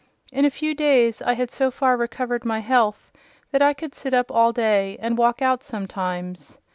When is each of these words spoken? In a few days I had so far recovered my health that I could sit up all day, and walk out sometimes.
In 0.31 0.45
a 0.45 0.49
few 0.49 0.73
days 0.73 1.21
I 1.21 1.33
had 1.33 1.51
so 1.51 1.69
far 1.69 1.95
recovered 1.95 2.43
my 2.43 2.57
health 2.57 3.11
that 3.51 3.61
I 3.61 3.75
could 3.75 3.93
sit 3.93 4.15
up 4.15 4.31
all 4.31 4.51
day, 4.51 4.97
and 4.99 5.15
walk 5.15 5.43
out 5.43 5.61
sometimes. 5.63 6.57